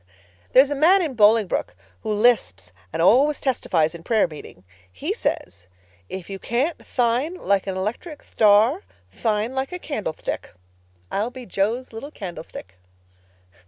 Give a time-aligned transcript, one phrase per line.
[0.53, 4.63] There is a man in Bolingbroke who lisps and always testifies in prayer meeting.
[4.91, 5.67] He says,
[6.09, 10.55] 'If you can't thine like an electric thtar thine like a candlethtick.'
[11.11, 12.77] I'll be Jo's little candlestick."